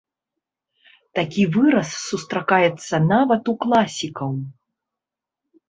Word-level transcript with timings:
Такі 1.19 1.43
выраз 1.57 1.91
сустракаецца 2.07 2.95
нават 3.13 3.43
у 3.55 3.57
класікаў. 3.67 4.31